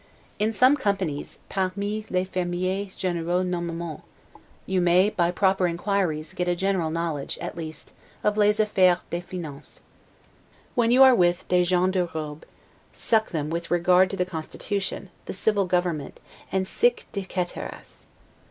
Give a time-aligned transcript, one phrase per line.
[0.39, 4.01] In some companies ('parmi les fermiers generaux nommement')
[4.65, 7.91] you may, by proper inquiries, get a general knowledge, at least,
[8.23, 9.81] of 'les affaires des finances'.
[10.73, 12.47] When you are with 'des gens de robe',
[12.91, 16.19] suck them with regard to the constitution, and civil government,
[16.51, 18.05] and 'sic de caeteris'.